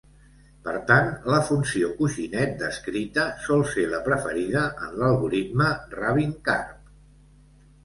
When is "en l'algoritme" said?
4.89-5.71